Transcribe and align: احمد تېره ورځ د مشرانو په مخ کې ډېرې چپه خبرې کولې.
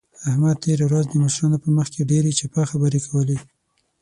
احمد 0.29 0.57
تېره 0.63 0.85
ورځ 0.89 1.05
د 1.09 1.13
مشرانو 1.23 1.57
په 1.63 1.69
مخ 1.77 1.87
کې 1.93 2.09
ډېرې 2.11 2.31
چپه 2.39 2.61
خبرې 2.71 2.99
کولې. 3.07 3.37